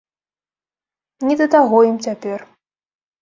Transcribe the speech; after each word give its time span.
Не 1.31 1.35
да 1.43 1.47
таго 1.55 1.77
ім 1.91 1.97
цяпер. 2.09 2.39